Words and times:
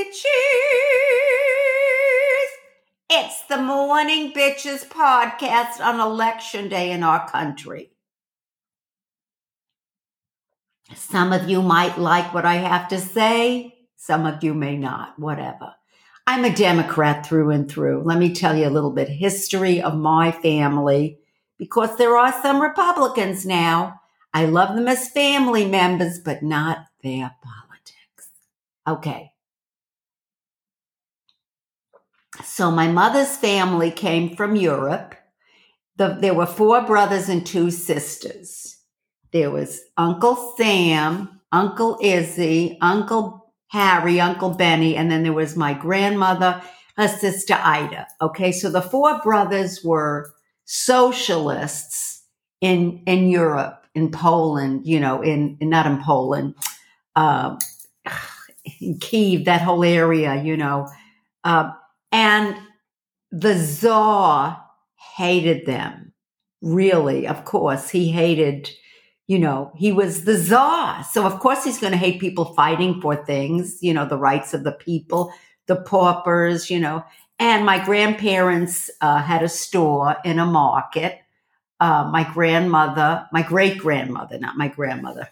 bitches. 0.00 0.24
It's 3.10 3.42
the 3.48 3.58
Morning 3.58 4.32
Bitches 4.32 4.86
podcast 4.86 5.80
on 5.80 6.00
election 6.00 6.68
day 6.70 6.92
in 6.92 7.02
our 7.02 7.28
country. 7.28 7.90
Some 10.94 11.34
of 11.34 11.50
you 11.50 11.60
might 11.60 11.98
like 11.98 12.32
what 12.32 12.46
I 12.46 12.54
have 12.54 12.88
to 12.88 12.98
say, 12.98 13.74
some 13.96 14.24
of 14.24 14.42
you 14.42 14.54
may 14.54 14.78
not, 14.78 15.18
whatever. 15.18 15.74
I'm 16.26 16.44
a 16.44 16.54
Democrat 16.54 17.26
through 17.26 17.50
and 17.50 17.70
through. 17.70 18.02
Let 18.04 18.18
me 18.18 18.32
tell 18.32 18.56
you 18.56 18.68
a 18.68 18.70
little 18.70 18.92
bit 18.92 19.08
history 19.08 19.82
of 19.82 19.96
my 19.96 20.32
family 20.32 21.18
because 21.58 21.98
there 21.98 22.16
are 22.16 22.32
some 22.40 22.62
Republicans 22.62 23.44
now. 23.44 24.00
I 24.32 24.46
love 24.46 24.76
them 24.76 24.88
as 24.88 25.10
family 25.10 25.66
members, 25.66 26.18
but 26.18 26.42
not 26.42 26.86
their 27.02 27.34
politics. 27.42 28.30
Okay. 28.88 29.29
So 32.44 32.70
my 32.70 32.88
mother's 32.88 33.36
family 33.36 33.90
came 33.90 34.36
from 34.36 34.56
Europe. 34.56 35.14
The, 35.96 36.16
there 36.20 36.34
were 36.34 36.46
four 36.46 36.82
brothers 36.82 37.28
and 37.28 37.44
two 37.46 37.70
sisters. 37.70 38.76
There 39.32 39.50
was 39.50 39.80
Uncle 39.96 40.54
Sam, 40.56 41.40
Uncle 41.52 41.98
Izzy, 42.02 42.78
Uncle 42.80 43.52
Harry, 43.68 44.20
Uncle 44.20 44.50
Benny, 44.50 44.96
and 44.96 45.10
then 45.10 45.22
there 45.22 45.32
was 45.32 45.56
my 45.56 45.74
grandmother, 45.74 46.60
her 46.96 47.08
sister 47.08 47.54
Ida. 47.54 48.06
Okay, 48.20 48.50
so 48.52 48.70
the 48.70 48.82
four 48.82 49.20
brothers 49.22 49.84
were 49.84 50.32
socialists 50.64 52.24
in 52.60 53.02
in 53.06 53.28
Europe, 53.28 53.86
in 53.94 54.10
Poland, 54.10 54.86
you 54.86 55.00
know, 55.00 55.22
in, 55.22 55.56
in 55.60 55.70
not 55.70 55.86
in 55.86 56.02
Poland, 56.02 56.54
uh, 57.14 57.56
in 58.80 58.98
Kiev, 58.98 59.44
that 59.44 59.62
whole 59.62 59.84
area, 59.84 60.42
you 60.42 60.56
know, 60.56 60.88
uh, 61.44 61.70
and 62.12 62.56
the 63.30 63.54
Tsar 63.54 64.62
hated 65.16 65.66
them. 65.66 66.12
Really, 66.62 67.26
of 67.26 67.44
course, 67.44 67.90
he 67.90 68.10
hated. 68.10 68.70
You 69.26 69.38
know, 69.38 69.70
he 69.76 69.92
was 69.92 70.24
the 70.24 70.36
czar. 70.36 71.04
So, 71.04 71.24
of 71.24 71.38
course, 71.38 71.62
he's 71.62 71.78
going 71.78 71.92
to 71.92 71.98
hate 71.98 72.20
people 72.20 72.46
fighting 72.46 73.00
for 73.00 73.14
things, 73.14 73.78
you 73.80 73.94
know, 73.94 74.04
the 74.04 74.18
rights 74.18 74.52
of 74.54 74.64
the 74.64 74.72
people, 74.72 75.32
the 75.66 75.76
paupers, 75.76 76.68
you 76.68 76.80
know. 76.80 77.04
And 77.38 77.64
my 77.64 77.82
grandparents 77.82 78.90
uh, 79.00 79.22
had 79.22 79.42
a 79.42 79.48
store 79.48 80.16
in 80.24 80.38
a 80.38 80.46
market. 80.46 81.20
Uh, 81.78 82.10
my 82.12 82.24
grandmother, 82.34 83.26
my 83.32 83.42
great 83.42 83.78
grandmother, 83.78 84.38
not 84.38 84.58
my 84.58 84.68
grandmother, 84.68 85.28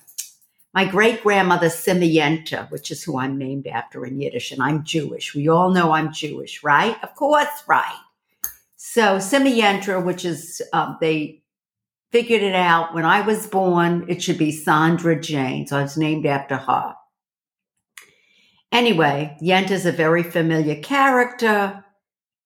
my 0.74 0.84
great 0.84 1.22
grandmother 1.22 1.68
Simienta, 1.68 2.70
which 2.70 2.90
is 2.90 3.02
who 3.02 3.18
I'm 3.18 3.38
named 3.38 3.66
after 3.66 4.04
in 4.04 4.20
Yiddish, 4.20 4.52
and 4.52 4.62
I'm 4.62 4.84
Jewish. 4.84 5.34
We 5.34 5.48
all 5.48 5.70
know 5.70 5.92
I'm 5.92 6.12
Jewish, 6.12 6.62
right? 6.62 6.96
Of 7.02 7.14
course, 7.14 7.64
right. 7.66 8.00
So 8.76 9.16
Simienta, 9.16 10.04
which 10.04 10.24
is 10.24 10.62
um, 10.72 10.98
they 11.00 11.42
figured 12.10 12.42
it 12.42 12.54
out 12.54 12.94
when 12.94 13.04
I 13.04 13.22
was 13.22 13.46
born, 13.46 14.06
it 14.08 14.22
should 14.22 14.38
be 14.38 14.52
Sandra 14.52 15.20
Jane, 15.20 15.66
so 15.66 15.78
I 15.78 15.82
was 15.82 15.96
named 15.96 16.26
after 16.26 16.56
her. 16.56 16.94
Anyway, 18.70 19.36
Yenta's 19.42 19.86
a 19.86 19.92
very 19.92 20.22
familiar 20.22 20.76
character 20.76 21.84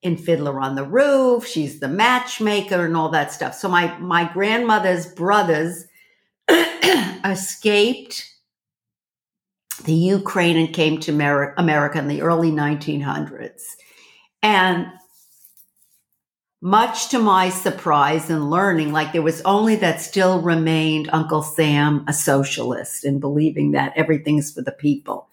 in 0.02 0.16
Fiddler 0.16 0.60
on 0.60 0.74
the 0.74 0.84
Roof. 0.84 1.46
She's 1.46 1.80
the 1.80 1.88
matchmaker 1.88 2.84
and 2.84 2.96
all 2.96 3.08
that 3.10 3.32
stuff. 3.32 3.54
So 3.54 3.68
my 3.68 3.96
my 3.98 4.30
grandmother's 4.32 5.06
brothers 5.06 5.84
escaped 7.24 8.28
the 9.84 9.94
Ukraine 9.94 10.56
and 10.56 10.72
came 10.72 11.00
to 11.00 11.12
America 11.12 11.98
in 11.98 12.08
the 12.08 12.22
early 12.22 12.50
1900s. 12.50 13.62
And 14.42 14.86
much 16.60 17.08
to 17.08 17.18
my 17.18 17.48
surprise 17.48 18.30
and 18.30 18.48
learning, 18.48 18.92
like 18.92 19.12
there 19.12 19.22
was 19.22 19.40
only 19.42 19.76
that 19.76 20.00
still 20.00 20.40
remained 20.40 21.10
Uncle 21.12 21.42
Sam 21.42 22.04
a 22.06 22.12
socialist 22.12 23.04
and 23.04 23.20
believing 23.20 23.72
that 23.72 23.92
everything's 23.96 24.52
for 24.52 24.62
the 24.62 24.72
people. 24.72 25.28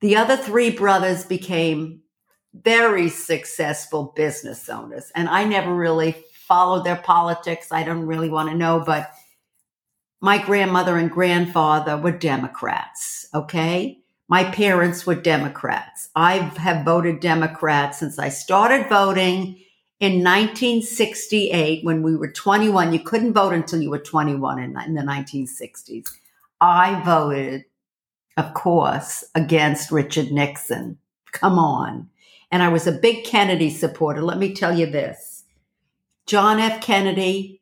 The 0.00 0.16
other 0.16 0.36
three 0.36 0.70
brothers 0.70 1.24
became 1.24 2.02
very 2.52 3.08
successful 3.08 4.12
business 4.16 4.68
owners. 4.68 5.10
And 5.14 5.28
I 5.28 5.44
never 5.44 5.74
really 5.74 6.16
followed 6.34 6.84
their 6.84 6.96
politics. 6.96 7.68
I 7.70 7.82
don't 7.82 8.06
really 8.06 8.28
want 8.28 8.50
to 8.50 8.56
know, 8.56 8.82
but 8.84 9.10
my 10.20 10.38
grandmother 10.38 10.96
and 10.96 11.10
grandfather 11.10 11.96
were 11.96 12.12
Democrats. 12.12 13.26
Okay. 13.34 13.98
My 14.28 14.44
parents 14.44 15.06
were 15.06 15.16
Democrats. 15.16 16.08
I 16.14 16.36
have 16.36 16.84
voted 16.84 17.20
Democrat 17.20 17.94
since 17.94 18.18
I 18.18 18.28
started 18.28 18.88
voting 18.88 19.58
in 19.98 20.22
1968 20.22 21.84
when 21.84 22.02
we 22.02 22.16
were 22.16 22.30
21. 22.30 22.92
You 22.92 23.00
couldn't 23.00 23.32
vote 23.32 23.52
until 23.52 23.82
you 23.82 23.90
were 23.90 23.98
21 23.98 24.58
in, 24.60 24.78
in 24.86 24.94
the 24.94 25.02
1960s. 25.02 26.10
I 26.60 27.02
voted, 27.02 27.64
of 28.36 28.54
course, 28.54 29.24
against 29.34 29.90
Richard 29.90 30.30
Nixon. 30.30 30.98
Come 31.32 31.58
on. 31.58 32.08
And 32.50 32.62
I 32.62 32.68
was 32.68 32.86
a 32.86 32.92
big 32.92 33.24
Kennedy 33.24 33.70
supporter. 33.70 34.22
Let 34.22 34.38
me 34.38 34.54
tell 34.54 34.76
you 34.76 34.86
this 34.86 35.44
John 36.26 36.60
F. 36.60 36.80
Kennedy, 36.80 37.59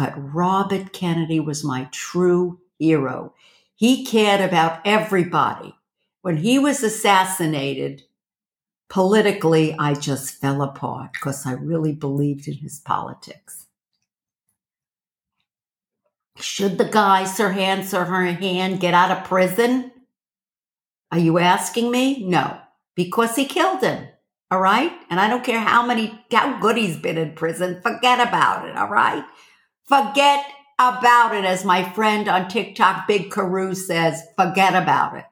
but 0.00 0.14
Robert 0.16 0.94
Kennedy 0.94 1.40
was 1.40 1.62
my 1.62 1.86
true 1.92 2.58
hero. 2.78 3.34
He 3.74 4.06
cared 4.06 4.40
about 4.40 4.80
everybody. 4.86 5.74
When 6.22 6.38
he 6.38 6.58
was 6.58 6.82
assassinated, 6.82 8.04
politically, 8.88 9.76
I 9.78 9.92
just 9.92 10.40
fell 10.40 10.62
apart 10.62 11.12
because 11.12 11.44
I 11.44 11.52
really 11.52 11.92
believed 11.92 12.48
in 12.48 12.54
his 12.54 12.78
politics. 12.78 13.66
Should 16.38 16.78
the 16.78 16.86
guy, 16.86 17.24
Sirhan 17.24 17.80
Sirhan, 17.80 18.80
get 18.80 18.94
out 18.94 19.10
of 19.10 19.24
prison? 19.24 19.92
Are 21.12 21.18
you 21.18 21.38
asking 21.38 21.90
me? 21.90 22.24
No, 22.24 22.56
because 22.94 23.36
he 23.36 23.44
killed 23.44 23.82
him. 23.82 24.08
All 24.50 24.60
right. 24.60 24.92
And 25.10 25.20
I 25.20 25.28
don't 25.28 25.44
care 25.44 25.60
how 25.60 25.84
many, 25.84 26.24
how 26.32 26.58
good 26.58 26.78
he's 26.78 26.96
been 26.96 27.18
in 27.18 27.34
prison. 27.34 27.82
Forget 27.82 28.26
about 28.26 28.66
it. 28.66 28.76
All 28.78 28.88
right. 28.88 29.24
Forget 29.90 30.46
about 30.78 31.34
it. 31.34 31.44
As 31.44 31.64
my 31.64 31.82
friend 31.82 32.28
on 32.28 32.46
TikTok, 32.48 33.08
Big 33.08 33.32
Carew 33.32 33.74
says, 33.74 34.22
forget 34.36 34.80
about 34.80 35.16
it. 35.16 35.24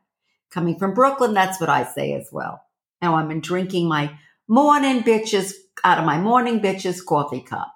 Coming 0.50 0.76
from 0.76 0.94
Brooklyn, 0.94 1.32
that's 1.32 1.60
what 1.60 1.70
I 1.70 1.84
say 1.84 2.12
as 2.14 2.30
well. 2.32 2.60
Now 3.00 3.14
I'm 3.14 3.30
in 3.30 3.40
drinking 3.40 3.86
my 3.86 4.18
morning 4.48 5.04
bitches 5.04 5.52
out 5.84 5.98
of 5.98 6.04
my 6.04 6.18
morning 6.18 6.58
bitches 6.58 7.04
coffee 7.06 7.40
cup. 7.40 7.72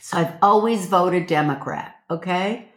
So 0.00 0.18
I've 0.18 0.34
always 0.42 0.86
voted 0.86 1.26
Democrat. 1.26 1.96
Okay. 2.08 2.68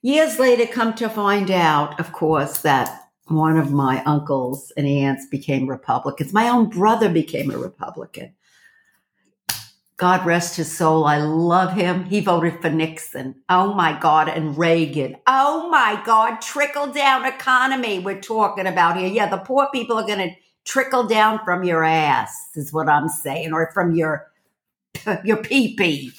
Years 0.00 0.38
later, 0.38 0.64
come 0.64 0.94
to 0.94 1.10
find 1.10 1.50
out, 1.50 2.00
of 2.00 2.12
course, 2.12 2.62
that 2.62 3.10
one 3.26 3.58
of 3.58 3.70
my 3.70 4.02
uncles 4.04 4.72
and 4.78 4.86
aunts 4.86 5.26
became 5.26 5.68
Republicans. 5.68 6.32
My 6.32 6.48
own 6.48 6.70
brother 6.70 7.10
became 7.10 7.50
a 7.50 7.58
Republican. 7.58 8.34
God 9.96 10.26
rest 10.26 10.56
his 10.56 10.76
soul. 10.76 11.04
I 11.04 11.18
love 11.18 11.72
him. 11.74 12.04
He 12.06 12.20
voted 12.20 12.60
for 12.60 12.70
Nixon. 12.70 13.36
Oh 13.48 13.74
my 13.74 13.98
God. 13.98 14.28
And 14.28 14.58
Reagan. 14.58 15.16
Oh 15.26 15.70
my 15.70 16.02
God. 16.04 16.40
Trickle 16.40 16.88
down 16.88 17.24
economy 17.24 18.00
we're 18.00 18.20
talking 18.20 18.66
about 18.66 18.96
here. 18.98 19.06
Yeah, 19.08 19.28
the 19.28 19.38
poor 19.38 19.68
people 19.72 19.96
are 19.96 20.06
going 20.06 20.30
to 20.30 20.34
trickle 20.64 21.04
down 21.06 21.40
from 21.44 21.62
your 21.62 21.84
ass, 21.84 22.34
is 22.56 22.72
what 22.72 22.88
I'm 22.88 23.08
saying, 23.08 23.52
or 23.52 23.70
from 23.72 23.94
your, 23.94 24.26
your 25.24 25.38
pee 25.38 25.76
pee. 25.76 26.12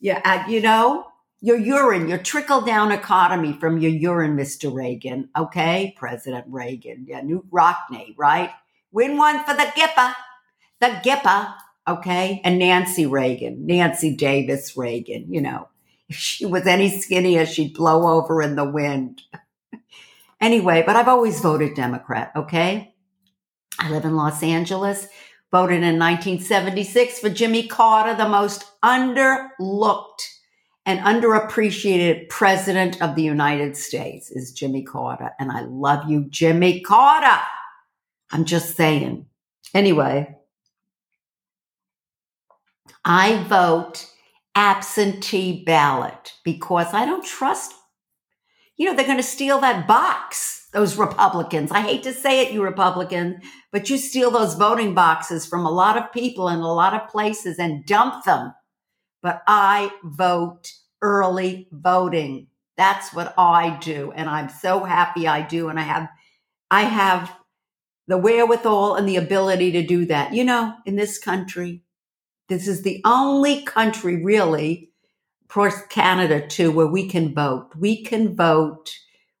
Yeah, 0.00 0.22
uh, 0.24 0.48
you 0.48 0.60
know, 0.62 1.06
your 1.40 1.58
urine, 1.58 2.08
your 2.08 2.18
trickle 2.18 2.62
down 2.62 2.92
economy 2.92 3.52
from 3.52 3.78
your 3.78 3.90
urine, 3.90 4.36
Mr. 4.36 4.72
Reagan. 4.72 5.28
Okay, 5.36 5.94
President 5.96 6.46
Reagan. 6.48 7.04
Yeah, 7.08 7.20
Knute 7.20 7.46
Rockne, 7.50 8.14
right? 8.16 8.50
Win 8.92 9.18
one 9.18 9.44
for 9.44 9.54
the 9.54 9.64
Gipper, 9.76 10.14
the 10.80 11.00
Gipper. 11.04 11.54
Okay, 11.88 12.40
and 12.44 12.58
Nancy 12.58 13.06
Reagan, 13.06 13.66
Nancy 13.66 14.14
Davis 14.14 14.76
Reagan. 14.76 15.32
You 15.32 15.40
know, 15.40 15.68
if 16.08 16.16
she 16.16 16.44
was 16.44 16.66
any 16.66 17.00
skinnier, 17.00 17.46
she'd 17.46 17.74
blow 17.74 18.08
over 18.08 18.42
in 18.42 18.56
the 18.56 18.68
wind. 18.68 19.22
anyway, 20.40 20.82
but 20.86 20.96
I've 20.96 21.08
always 21.08 21.40
voted 21.40 21.74
Democrat. 21.74 22.32
Okay, 22.36 22.94
I 23.78 23.90
live 23.90 24.04
in 24.04 24.16
Los 24.16 24.42
Angeles. 24.42 25.06
Voted 25.50 25.76
in 25.76 25.98
1976 25.98 27.20
for 27.20 27.30
Jimmy 27.30 27.66
Carter, 27.66 28.14
the 28.14 28.28
most 28.28 28.66
underlooked 28.84 30.28
and 30.84 31.00
underappreciated 31.00 32.28
president 32.28 33.00
of 33.00 33.14
the 33.14 33.22
United 33.22 33.76
States 33.76 34.30
is 34.30 34.52
Jimmy 34.52 34.82
Carter. 34.82 35.30
And 35.38 35.52
I 35.52 35.60
love 35.62 36.08
you, 36.08 36.26
Jimmy 36.30 36.80
Carter. 36.80 37.42
I'm 38.30 38.46
just 38.46 38.74
saying. 38.74 39.26
Anyway, 39.74 40.37
I 43.04 43.42
vote 43.44 44.06
absentee 44.54 45.64
ballot 45.64 46.34
because 46.44 46.92
I 46.92 47.06
don't 47.06 47.24
trust, 47.24 47.74
you 48.76 48.86
know, 48.86 48.94
they're 48.94 49.06
going 49.06 49.18
to 49.18 49.22
steal 49.22 49.60
that 49.60 49.86
box. 49.86 50.68
those 50.72 50.96
Republicans. 50.96 51.70
I 51.70 51.80
hate 51.80 52.02
to 52.02 52.12
say 52.12 52.42
it, 52.42 52.52
you 52.52 52.62
Republicans, 52.62 53.42
but 53.72 53.88
you 53.88 53.96
steal 53.96 54.30
those 54.30 54.54
voting 54.54 54.94
boxes 54.94 55.46
from 55.46 55.64
a 55.64 55.70
lot 55.70 55.96
of 55.96 56.12
people 56.12 56.48
in 56.48 56.60
a 56.60 56.74
lot 56.74 56.94
of 56.94 57.08
places 57.08 57.58
and 57.58 57.86
dump 57.86 58.24
them. 58.24 58.52
But 59.22 59.42
I 59.46 59.92
vote 60.04 60.72
early 61.00 61.68
voting. 61.72 62.48
That's 62.76 63.12
what 63.12 63.34
I 63.38 63.78
do. 63.80 64.12
And 64.14 64.28
I'm 64.28 64.48
so 64.48 64.84
happy 64.84 65.26
I 65.26 65.42
do. 65.42 65.68
And 65.68 65.80
I 65.80 65.82
have, 65.82 66.08
I 66.70 66.82
have 66.82 67.32
the 68.06 68.18
wherewithal 68.18 68.94
and 68.94 69.08
the 69.08 69.16
ability 69.16 69.72
to 69.72 69.82
do 69.82 70.04
that. 70.06 70.34
You 70.34 70.44
know, 70.44 70.74
in 70.86 70.96
this 70.96 71.18
country, 71.18 71.82
this 72.48 72.66
is 72.66 72.82
the 72.82 73.00
only 73.04 73.62
country 73.62 74.22
really, 74.22 74.90
course, 75.48 75.80
Canada 75.88 76.46
too, 76.46 76.70
where 76.70 76.86
we 76.86 77.08
can 77.08 77.34
vote. 77.34 77.70
We 77.76 78.04
can 78.04 78.36
vote. 78.36 78.94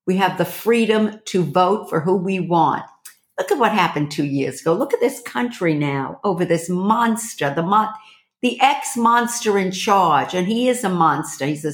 We 0.06 0.16
have 0.16 0.38
the 0.38 0.44
freedom 0.44 1.20
to 1.26 1.44
vote 1.44 1.88
for 1.88 2.00
who 2.00 2.16
we 2.16 2.40
want. 2.40 2.84
Look 3.38 3.52
at 3.52 3.58
what 3.58 3.72
happened 3.72 4.10
two 4.10 4.24
years 4.24 4.60
ago. 4.60 4.72
Look 4.72 4.92
at 4.92 5.00
this 5.00 5.20
country 5.20 5.74
now 5.74 6.18
over 6.24 6.44
this 6.44 6.68
monster, 6.68 7.52
the 7.54 7.62
mon- 7.62 7.92
the 8.40 8.60
ex 8.60 8.96
monster 8.96 9.58
in 9.58 9.70
charge, 9.70 10.34
and 10.34 10.46
he 10.46 10.68
is 10.68 10.82
a 10.82 10.88
monster. 10.88 11.46
He's 11.46 11.64
a 11.64 11.72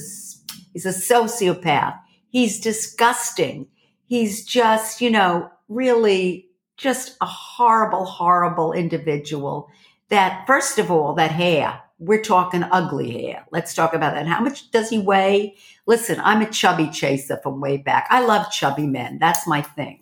he's 0.73 0.85
a 0.85 0.89
sociopath. 0.89 1.97
He's 2.29 2.59
disgusting. 2.59 3.67
He's 4.05 4.45
just, 4.45 5.01
you 5.01 5.09
know, 5.09 5.49
really 5.69 6.49
just 6.77 7.15
a 7.21 7.25
horrible, 7.25 8.05
horrible 8.05 8.73
individual. 8.73 9.69
That 10.15 10.47
first 10.47 10.79
of 10.79 10.89
all, 10.89 11.13
that 11.15 11.31
hair. 11.31 11.81
We're 11.97 12.21
talking 12.21 12.63
ugly 12.63 13.11
hair. 13.11 13.45
Let's 13.51 13.73
talk 13.73 13.93
about 13.93 14.15
that. 14.15 14.27
How 14.27 14.41
much 14.41 14.69
does 14.71 14.89
he 14.89 14.99
weigh? 14.99 15.55
Listen, 15.85 16.19
I'm 16.21 16.41
a 16.41 16.49
chubby 16.49 16.89
chaser 16.89 17.39
from 17.41 17.61
way 17.61 17.77
back. 17.77 18.07
I 18.09 18.25
love 18.25 18.51
chubby 18.51 18.85
men. 18.85 19.17
That's 19.17 19.47
my 19.47 19.61
thing. 19.61 20.01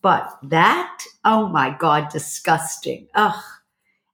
But 0.00 0.38
that, 0.44 0.98
oh 1.24 1.48
my 1.48 1.76
God, 1.78 2.08
disgusting. 2.10 3.08
Ugh 3.14 3.42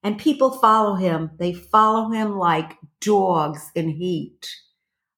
and 0.02 0.18
people 0.18 0.50
follow 0.50 0.94
him. 0.94 1.30
They 1.38 1.52
follow 1.52 2.10
him 2.10 2.38
like 2.38 2.76
dogs 3.00 3.70
in 3.74 3.90
heat. 3.90 4.48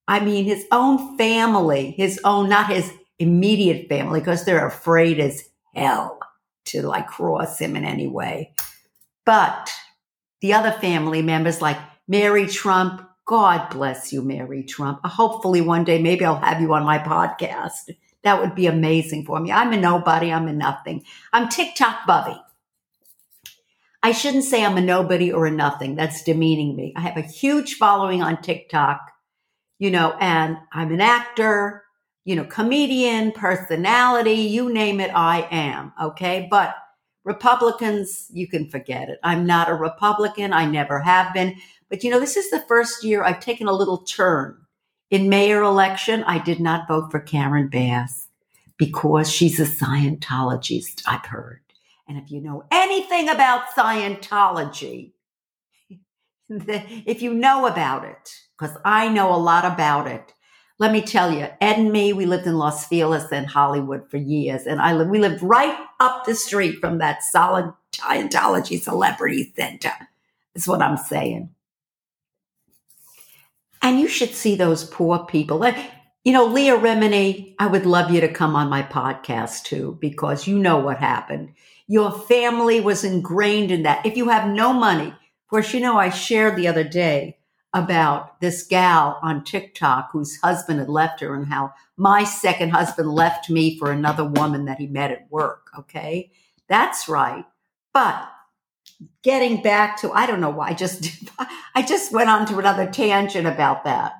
I 0.08 0.20
mean, 0.20 0.44
his 0.44 0.66
own 0.72 1.16
family, 1.16 1.92
his 1.92 2.20
own, 2.24 2.48
not 2.48 2.68
his 2.68 2.92
immediate 3.18 3.88
family, 3.88 4.20
because 4.20 4.44
they're 4.44 4.66
afraid 4.66 5.20
as 5.20 5.48
hell 5.74 6.18
to 6.64 6.82
like 6.82 7.06
cross 7.06 7.58
him 7.58 7.76
in 7.76 7.84
any 7.84 8.08
way. 8.08 8.54
But 9.24 9.70
the 10.42 10.52
other 10.52 10.72
family 10.72 11.22
members, 11.22 11.62
like 11.62 11.78
Mary 12.06 12.46
Trump, 12.46 13.00
God 13.24 13.70
bless 13.70 14.12
you, 14.12 14.22
Mary 14.22 14.64
Trump. 14.64 15.00
Uh, 15.04 15.08
hopefully, 15.08 15.60
one 15.60 15.84
day, 15.84 16.02
maybe 16.02 16.24
I'll 16.24 16.36
have 16.36 16.60
you 16.60 16.74
on 16.74 16.84
my 16.84 16.98
podcast. 16.98 17.90
That 18.24 18.40
would 18.40 18.54
be 18.54 18.66
amazing 18.66 19.24
for 19.24 19.40
me. 19.40 19.50
I'm 19.52 19.72
a 19.72 19.76
nobody. 19.76 20.32
I'm 20.32 20.48
a 20.48 20.52
nothing. 20.52 21.04
I'm 21.32 21.48
TikTok 21.48 22.06
Bubby. 22.06 22.38
I 24.02 24.10
shouldn't 24.10 24.44
say 24.44 24.64
I'm 24.64 24.76
a 24.76 24.80
nobody 24.80 25.32
or 25.32 25.46
a 25.46 25.50
nothing. 25.50 25.94
That's 25.94 26.24
demeaning 26.24 26.74
me. 26.74 26.92
I 26.96 27.02
have 27.02 27.16
a 27.16 27.22
huge 27.22 27.74
following 27.74 28.20
on 28.20 28.42
TikTok, 28.42 29.00
you 29.78 29.92
know, 29.92 30.16
and 30.18 30.56
I'm 30.72 30.92
an 30.92 31.00
actor, 31.00 31.84
you 32.24 32.34
know, 32.34 32.44
comedian, 32.44 33.30
personality, 33.30 34.32
you 34.32 34.72
name 34.72 34.98
it, 34.98 35.12
I 35.14 35.46
am. 35.52 35.92
Okay. 36.02 36.48
But 36.50 36.74
Republicans, 37.24 38.26
you 38.32 38.48
can 38.48 38.69
forget 38.69 39.08
it. 39.08 39.19
I'm 39.22 39.46
not 39.46 39.69
a 39.69 39.74
Republican. 39.74 40.52
I 40.52 40.64
never 40.64 41.00
have 41.00 41.32
been. 41.32 41.56
But 41.88 42.02
you 42.02 42.10
know, 42.10 42.20
this 42.20 42.36
is 42.36 42.50
the 42.50 42.64
first 42.66 43.04
year 43.04 43.22
I've 43.22 43.40
taken 43.40 43.69
a 43.69 43.72
little 43.72 43.98
turn. 43.98 44.58
In 45.10 45.28
mayor 45.28 45.62
election, 45.62 46.24
I 46.24 46.38
did 46.38 46.58
not 46.58 46.88
vote 46.88 47.10
for 47.10 47.20
Karen 47.20 47.69
Bass 47.69 48.28
because 48.78 49.30
she's 49.30 49.60
a 49.60 49.66
Scientologist, 49.66 51.02
I've 51.06 51.26
heard. 51.26 51.60
And 52.08 52.16
if 52.16 52.30
you 52.30 52.40
know 52.40 52.64
anything 52.70 53.28
about 53.28 53.68
Scientology, 53.76 55.12
if 56.48 57.22
you 57.22 57.34
know 57.34 57.66
about 57.66 58.04
it, 58.04 58.34
because 58.58 58.76
I 58.84 59.08
know 59.08 59.34
a 59.34 59.36
lot 59.36 59.64
about 59.64 60.06
it, 60.06 60.32
let 60.78 60.92
me 60.92 61.02
tell 61.02 61.32
you, 61.32 61.48
Ed 61.60 61.78
and 61.78 61.92
me, 61.92 62.12
we 62.12 62.26
lived 62.26 62.46
in 62.46 62.58
Los 62.58 62.86
Feliz 62.86 63.30
and 63.30 63.46
Hollywood 63.46 64.10
for 64.10 64.16
years, 64.16 64.66
and 64.66 64.80
I 64.80 65.00
we 65.04 65.19
lived 65.19 65.42
right 65.42 65.76
up 66.00 66.24
the 66.24 66.34
street 66.34 66.80
from 66.80 66.98
that 66.98 67.22
solid 67.22 67.72
Scientology 67.92 68.80
Celebrity 68.80 69.52
Center. 69.56 69.92
Is 70.54 70.69
what 70.69 70.82
I'm 70.82 70.98
saying. 70.98 71.50
And 73.80 73.98
you 73.98 74.06
should 74.06 74.34
see 74.34 74.54
those 74.54 74.84
poor 74.84 75.20
people. 75.20 75.66
You 76.24 76.32
know, 76.32 76.44
Leah 76.44 76.76
Remini, 76.76 77.54
I 77.58 77.66
would 77.66 77.86
love 77.86 78.10
you 78.10 78.20
to 78.20 78.32
come 78.32 78.54
on 78.54 78.68
my 78.68 78.82
podcast 78.82 79.64
too, 79.64 79.96
because 80.00 80.46
you 80.46 80.58
know 80.58 80.78
what 80.78 80.98
happened. 80.98 81.54
Your 81.88 82.12
family 82.12 82.80
was 82.80 83.02
ingrained 83.02 83.70
in 83.70 83.82
that. 83.84 84.04
If 84.06 84.16
you 84.16 84.28
have 84.28 84.48
no 84.48 84.72
money, 84.72 85.08
of 85.08 85.48
course, 85.48 85.75
you 85.75 85.80
know, 85.80 85.98
I 85.98 86.10
shared 86.10 86.56
the 86.56 86.68
other 86.68 86.84
day 86.84 87.38
about 87.74 88.40
this 88.40 88.66
gal 88.66 89.19
on 89.22 89.44
TikTok 89.44 90.10
whose 90.12 90.36
husband 90.40 90.78
had 90.78 90.88
left 90.88 91.20
her 91.20 91.34
and 91.34 91.46
how 91.46 91.72
my 91.96 92.24
second 92.24 92.70
husband 92.70 93.10
left 93.10 93.48
me 93.48 93.78
for 93.78 93.90
another 93.90 94.24
woman 94.24 94.66
that 94.66 94.78
he 94.78 94.86
met 94.86 95.10
at 95.10 95.30
work. 95.30 95.69
Okay. 95.78 96.30
That's 96.69 97.08
right. 97.08 97.44
But 97.94 98.28
getting 99.22 99.62
back 99.62 99.98
to, 100.00 100.12
I 100.12 100.26
don't 100.26 100.40
know 100.40 100.50
why 100.50 100.69
I 100.69 100.74
just, 100.74 101.30
I 101.74 101.82
just 101.82 102.12
went 102.12 102.28
on 102.28 102.46
to 102.46 102.58
another 102.58 102.90
tangent 102.90 103.46
about 103.46 103.84
that. 103.84 104.12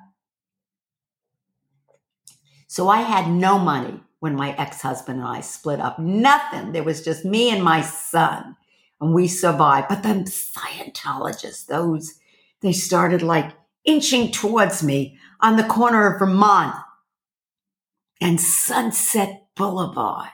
So 2.67 2.89
I 2.89 3.01
had 3.01 3.29
no 3.29 3.59
money 3.59 4.01
when 4.19 4.35
my 4.35 4.55
ex-husband 4.55 5.19
and 5.19 5.27
I 5.27 5.41
split 5.41 5.79
up. 5.79 5.99
Nothing. 5.99 6.71
There 6.71 6.83
was 6.83 7.03
just 7.03 7.23
me 7.23 7.51
and 7.51 7.63
my 7.63 7.81
son 7.81 8.55
and 8.99 9.13
we 9.13 9.27
survived. 9.27 9.89
But 9.89 10.01
the 10.01 10.09
Scientologists, 10.09 11.67
those, 11.67 12.15
they 12.63 12.73
started 12.73 13.21
like 13.21 13.53
inching 13.85 14.31
towards 14.31 14.81
me 14.81 15.19
on 15.39 15.57
the 15.57 15.63
corner 15.63 16.11
of 16.11 16.19
Vermont 16.19 16.75
and 18.21 18.39
Sunset 18.39 19.47
Boulevard, 19.55 20.29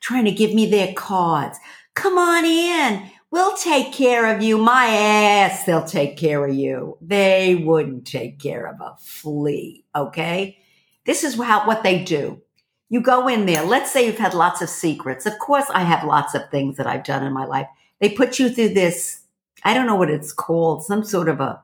trying 0.00 0.24
to 0.24 0.32
give 0.32 0.54
me 0.54 0.66
their 0.66 0.94
cards. 0.94 1.58
Come 1.94 2.18
on 2.18 2.44
in. 2.44 3.10
We'll 3.30 3.56
take 3.56 3.92
care 3.92 4.34
of 4.34 4.42
you. 4.42 4.56
My 4.56 4.86
ass, 4.86 5.64
they'll 5.64 5.84
take 5.84 6.16
care 6.16 6.46
of 6.46 6.54
you. 6.54 6.96
They 7.02 7.54
wouldn't 7.54 8.06
take 8.06 8.38
care 8.38 8.66
of 8.66 8.80
a 8.80 8.96
flea. 8.98 9.84
Okay. 9.94 10.58
This 11.04 11.22
is 11.22 11.34
how, 11.34 11.66
what 11.66 11.82
they 11.82 12.02
do. 12.02 12.40
You 12.88 13.02
go 13.02 13.28
in 13.28 13.46
there. 13.46 13.64
Let's 13.64 13.92
say 13.92 14.06
you've 14.06 14.18
had 14.18 14.32
lots 14.32 14.62
of 14.62 14.70
secrets. 14.70 15.26
Of 15.26 15.38
course, 15.38 15.66
I 15.70 15.82
have 15.82 16.04
lots 16.06 16.34
of 16.34 16.50
things 16.50 16.76
that 16.76 16.86
I've 16.86 17.04
done 17.04 17.26
in 17.26 17.32
my 17.32 17.44
life. 17.44 17.66
They 18.00 18.08
put 18.10 18.38
you 18.38 18.48
through 18.48 18.70
this, 18.70 19.22
I 19.64 19.74
don't 19.74 19.86
know 19.86 19.96
what 19.96 20.10
it's 20.10 20.32
called, 20.32 20.84
some 20.84 21.04
sort 21.04 21.28
of 21.28 21.40
a 21.40 21.62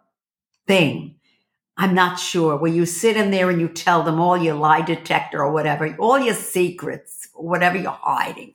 thing. 0.67 1.17
I'm 1.77 1.95
not 1.95 2.19
sure, 2.19 2.57
where 2.57 2.73
you 2.73 2.85
sit 2.85 3.17
in 3.17 3.31
there 3.31 3.51
and 3.51 3.61
you 3.61 3.69
tell 3.69 4.03
them 4.03 4.21
all 4.21 4.37
your 4.37 4.55
lie 4.55 4.83
detector 4.83 5.43
or 5.43 5.53
whatever, 5.53 5.97
all 5.99 6.19
your 6.19 6.35
secrets, 6.35 7.29
whatever 7.35 7.79
you're 7.79 7.91
hiding. 7.91 8.55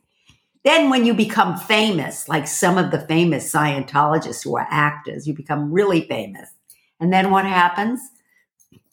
Then, 0.64 0.90
when 0.90 1.06
you 1.06 1.14
become 1.14 1.58
famous, 1.58 2.28
like 2.30 2.48
some 2.48 2.78
of 2.78 2.92
the 2.92 3.00
famous 3.00 3.52
Scientologists 3.52 4.44
who 4.44 4.58
are 4.58 4.68
actors, 4.70 5.28
you 5.28 5.34
become 5.34 5.72
really 5.72 6.02
famous. 6.08 6.50
And 7.00 7.12
then 7.12 7.32
what 7.32 7.46
happens? 7.46 8.00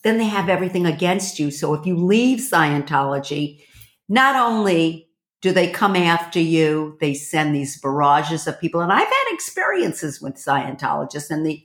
then 0.04 0.18
they 0.18 0.26
have 0.26 0.48
everything 0.48 0.86
against 0.86 1.38
you. 1.40 1.50
So 1.50 1.74
if 1.74 1.84
you 1.84 1.96
leave 1.96 2.38
Scientology, 2.38 3.62
not 4.08 4.36
only 4.36 5.08
do 5.40 5.50
they 5.50 5.70
come 5.70 5.96
after 5.96 6.38
you, 6.38 6.96
they 7.00 7.14
send 7.14 7.54
these 7.54 7.80
barrages 7.80 8.46
of 8.46 8.60
people. 8.60 8.82
And 8.82 8.92
I've 8.92 9.08
had 9.08 9.24
experiences 9.30 10.20
with 10.20 10.34
Scientologists 10.34 11.30
and 11.30 11.44
the 11.44 11.64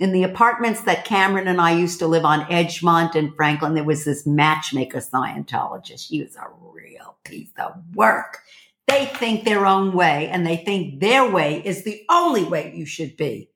in 0.00 0.12
the 0.12 0.24
apartments 0.24 0.82
that 0.82 1.04
Cameron 1.04 1.46
and 1.46 1.60
I 1.60 1.72
used 1.72 1.98
to 2.00 2.06
live 2.06 2.24
on 2.24 2.44
Edgemont 2.46 3.14
and 3.14 3.34
Franklin, 3.36 3.74
there 3.74 3.84
was 3.84 4.04
this 4.04 4.26
matchmaker 4.26 4.98
Scientologist. 4.98 6.08
She 6.08 6.22
was 6.22 6.36
a 6.36 6.48
real 6.60 7.16
piece 7.24 7.52
of 7.58 7.74
work. 7.94 8.38
They 8.86 9.06
think 9.06 9.44
their 9.44 9.66
own 9.66 9.92
way 9.92 10.28
and 10.28 10.46
they 10.46 10.56
think 10.56 11.00
their 11.00 11.30
way 11.30 11.62
is 11.64 11.84
the 11.84 12.02
only 12.10 12.44
way 12.44 12.72
you 12.74 12.86
should 12.86 13.16
be. 13.16 13.50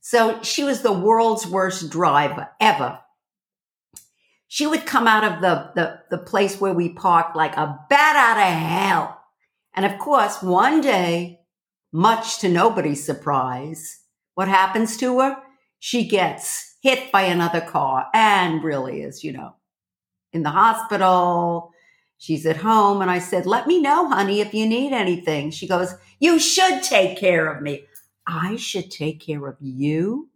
So 0.00 0.42
she 0.42 0.64
was 0.64 0.82
the 0.82 0.92
world's 0.92 1.46
worst 1.46 1.90
driver 1.90 2.48
ever 2.60 3.00
she 4.52 4.66
would 4.66 4.84
come 4.84 5.06
out 5.06 5.22
of 5.22 5.40
the, 5.40 5.70
the, 5.76 6.00
the 6.10 6.18
place 6.18 6.60
where 6.60 6.74
we 6.74 6.88
parked 6.88 7.36
like 7.36 7.56
a 7.56 7.78
bat 7.88 8.16
out 8.16 8.36
of 8.36 8.58
hell. 8.58 9.20
And 9.74 9.86
of 9.86 9.96
course, 10.00 10.42
one 10.42 10.80
day, 10.80 11.42
much 11.92 12.40
to 12.40 12.48
nobody's 12.48 13.06
surprise, 13.06 14.00
what 14.34 14.48
happens 14.48 14.96
to 14.96 15.20
her? 15.20 15.36
She 15.80 16.06
gets 16.06 16.76
hit 16.82 17.10
by 17.10 17.22
another 17.22 17.60
car 17.60 18.06
and 18.14 18.62
really 18.62 19.02
is, 19.02 19.24
you 19.24 19.32
know, 19.32 19.56
in 20.32 20.42
the 20.42 20.50
hospital. 20.50 21.72
She's 22.18 22.46
at 22.46 22.58
home. 22.58 23.02
And 23.02 23.10
I 23.10 23.18
said, 23.18 23.46
let 23.46 23.66
me 23.66 23.80
know, 23.80 24.08
honey, 24.08 24.40
if 24.40 24.54
you 24.54 24.66
need 24.66 24.92
anything. 24.92 25.50
She 25.50 25.66
goes, 25.66 25.94
you 26.18 26.38
should 26.38 26.82
take 26.82 27.18
care 27.18 27.50
of 27.50 27.62
me. 27.62 27.84
I 28.26 28.56
should 28.56 28.90
take 28.90 29.20
care 29.20 29.46
of 29.46 29.56
you? 29.60 30.28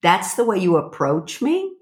That's 0.00 0.34
the 0.34 0.44
way 0.44 0.58
you 0.58 0.76
approach 0.76 1.42
me? 1.42 1.74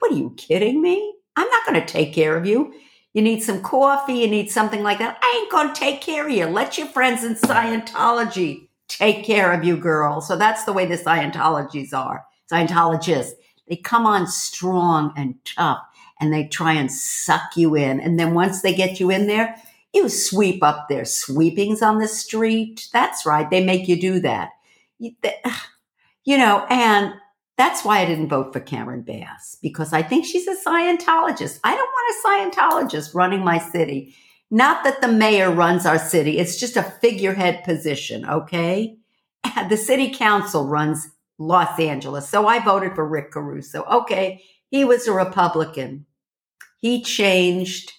What 0.00 0.12
are 0.12 0.16
you 0.16 0.34
kidding 0.36 0.82
me? 0.82 1.14
I'm 1.36 1.48
not 1.48 1.66
going 1.66 1.80
to 1.80 1.86
take 1.86 2.12
care 2.12 2.36
of 2.36 2.46
you. 2.46 2.74
you 3.16 3.22
need 3.22 3.42
some 3.42 3.62
coffee, 3.62 4.12
you 4.14 4.28
need 4.28 4.50
something 4.50 4.82
like 4.82 4.98
that. 4.98 5.18
I 5.22 5.40
ain't 5.40 5.50
going 5.50 5.72
to 5.72 5.80
take 5.80 6.02
care 6.02 6.26
of 6.26 6.32
you. 6.32 6.44
Let 6.44 6.76
your 6.76 6.86
friends 6.88 7.24
in 7.24 7.34
Scientology 7.34 8.68
take 8.88 9.24
care 9.24 9.52
of 9.52 9.64
you, 9.64 9.78
girl. 9.78 10.20
So 10.20 10.36
that's 10.36 10.64
the 10.64 10.74
way 10.74 10.84
the 10.84 10.98
Scientologies 10.98 11.94
are. 11.94 12.24
Scientologists, 12.50 13.32
they 13.68 13.76
come 13.76 14.06
on 14.06 14.26
strong 14.26 15.12
and 15.16 15.34
tough 15.44 15.82
and 16.20 16.32
they 16.32 16.46
try 16.46 16.72
and 16.72 16.90
suck 16.90 17.56
you 17.56 17.74
in. 17.74 18.00
And 18.00 18.18
then 18.18 18.34
once 18.34 18.62
they 18.62 18.74
get 18.74 19.00
you 19.00 19.10
in 19.10 19.26
there, 19.26 19.56
you 19.92 20.08
sweep 20.08 20.62
up 20.62 20.88
their 20.88 21.04
sweepings 21.04 21.82
on 21.82 21.98
the 21.98 22.08
street. 22.08 22.88
That's 22.92 23.26
right. 23.26 23.48
They 23.48 23.64
make 23.64 23.88
you 23.88 24.00
do 24.00 24.20
that. 24.20 24.50
You, 24.98 25.12
you 26.24 26.38
know, 26.38 26.66
and 26.70 27.14
that's 27.56 27.84
why 27.84 28.00
I 28.00 28.06
didn't 28.06 28.28
vote 28.28 28.52
for 28.52 28.60
Cameron 28.60 29.02
Bass 29.02 29.56
because 29.62 29.92
I 29.92 30.02
think 30.02 30.26
she's 30.26 30.46
a 30.46 30.56
Scientologist. 30.56 31.60
I 31.64 31.74
don't 31.74 31.90
want 31.92 32.54
a 32.54 32.60
Scientologist 32.60 33.14
running 33.14 33.42
my 33.42 33.58
city. 33.58 34.14
Not 34.50 34.84
that 34.84 35.00
the 35.00 35.08
mayor 35.08 35.50
runs 35.50 35.86
our 35.86 35.98
city. 35.98 36.38
It's 36.38 36.60
just 36.60 36.76
a 36.76 36.82
figurehead 36.82 37.64
position. 37.64 38.26
Okay. 38.26 38.96
The 39.68 39.76
city 39.76 40.12
council 40.12 40.66
runs 40.66 41.08
Los 41.38 41.78
Angeles. 41.78 42.28
So 42.28 42.46
I 42.46 42.64
voted 42.64 42.94
for 42.94 43.06
Rick 43.06 43.30
Caruso. 43.32 43.84
Okay. 43.84 44.42
He 44.68 44.84
was 44.84 45.06
a 45.06 45.12
Republican. 45.12 46.06
He 46.80 47.02
changed 47.02 47.92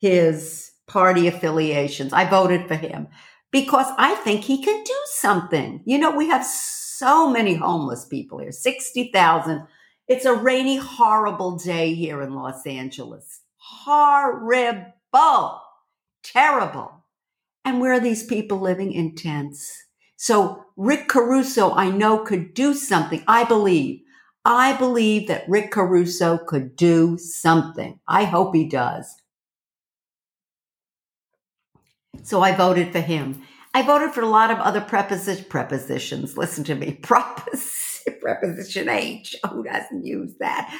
his 0.00 0.72
party 0.86 1.26
affiliations. 1.26 2.12
I 2.12 2.28
voted 2.28 2.66
for 2.66 2.74
him 2.74 3.08
because 3.50 3.86
I 3.98 4.14
think 4.16 4.42
he 4.42 4.62
can 4.62 4.82
do 4.84 5.00
something. 5.06 5.82
You 5.84 5.98
know, 5.98 6.10
we 6.10 6.28
have 6.28 6.44
so 6.44 7.30
many 7.30 7.54
homeless 7.54 8.04
people 8.04 8.38
here 8.38 8.52
60,000. 8.52 9.66
It's 10.08 10.24
a 10.24 10.34
rainy, 10.34 10.76
horrible 10.76 11.56
day 11.56 11.94
here 11.94 12.20
in 12.22 12.34
Los 12.34 12.66
Angeles. 12.66 13.40
Horrible, 13.56 14.92
terrible. 16.22 17.04
And 17.64 17.80
where 17.80 17.92
are 17.92 18.00
these 18.00 18.24
people 18.24 18.58
living? 18.58 18.92
In 18.92 19.14
tents. 19.14 19.86
So 20.22 20.66
Rick 20.76 21.08
Caruso, 21.08 21.72
I 21.72 21.88
know, 21.88 22.18
could 22.18 22.52
do 22.52 22.74
something. 22.74 23.24
I 23.26 23.44
believe. 23.44 24.02
I 24.44 24.76
believe 24.76 25.28
that 25.28 25.48
Rick 25.48 25.70
Caruso 25.70 26.36
could 26.36 26.76
do 26.76 27.16
something. 27.16 27.98
I 28.06 28.24
hope 28.24 28.54
he 28.54 28.68
does. 28.68 29.16
So 32.22 32.42
I 32.42 32.54
voted 32.54 32.92
for 32.92 33.00
him. 33.00 33.40
I 33.72 33.80
voted 33.80 34.10
for 34.12 34.20
a 34.20 34.28
lot 34.28 34.50
of 34.50 34.58
other 34.58 34.82
preposition, 34.82 35.46
prepositions. 35.48 36.36
Listen 36.36 36.64
to 36.64 36.74
me. 36.74 36.92
Preposition, 37.02 38.18
preposition 38.20 38.90
H. 38.90 39.36
Who 39.50 39.62
doesn't 39.62 40.04
use 40.04 40.34
that? 40.38 40.70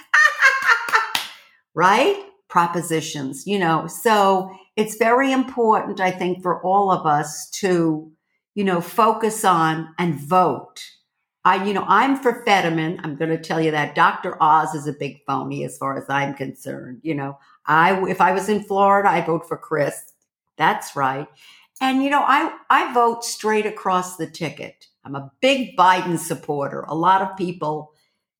right? 1.74 2.22
Propositions, 2.50 3.46
you 3.46 3.58
know. 3.58 3.86
So 3.86 4.50
it's 4.76 4.96
very 4.96 5.32
important, 5.32 5.98
I 5.98 6.10
think, 6.10 6.42
for 6.42 6.62
all 6.62 6.90
of 6.90 7.06
us 7.06 7.48
to, 7.60 8.12
you 8.60 8.66
know, 8.66 8.82
focus 8.82 9.42
on 9.42 9.88
and 9.98 10.20
vote. 10.20 10.84
I, 11.46 11.64
you 11.64 11.72
know, 11.72 11.86
I'm 11.88 12.18
for 12.18 12.44
Fetterman. 12.44 13.00
I'm 13.02 13.16
going 13.16 13.30
to 13.30 13.38
tell 13.38 13.58
you 13.58 13.70
that 13.70 13.94
Dr. 13.94 14.36
Oz 14.38 14.74
is 14.74 14.86
a 14.86 14.92
big 14.92 15.24
phony 15.26 15.64
as 15.64 15.78
far 15.78 15.96
as 15.96 16.04
I'm 16.10 16.34
concerned. 16.34 17.00
You 17.02 17.14
know, 17.14 17.38
I, 17.64 18.06
if 18.10 18.20
I 18.20 18.32
was 18.32 18.50
in 18.50 18.62
Florida, 18.62 19.08
I 19.08 19.22
vote 19.22 19.48
for 19.48 19.56
Crist. 19.56 20.12
That's 20.58 20.94
right. 20.94 21.26
And 21.80 22.02
you 22.02 22.10
know, 22.10 22.22
I 22.22 22.54
I 22.68 22.92
vote 22.92 23.24
straight 23.24 23.64
across 23.64 24.18
the 24.18 24.26
ticket. 24.26 24.88
I'm 25.06 25.14
a 25.14 25.32
big 25.40 25.74
Biden 25.74 26.18
supporter. 26.18 26.82
A 26.82 26.94
lot 26.94 27.22
of 27.22 27.38
people, 27.38 27.94